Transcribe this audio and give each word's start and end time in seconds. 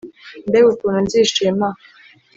mbega 0.47 0.67
ukuntu 0.73 0.99
nzishima, 1.05 1.67